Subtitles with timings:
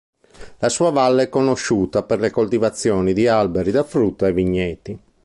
[0.57, 4.99] La sua valle è conosciuta per le coltivazioni di alberi da frutta e vigneti.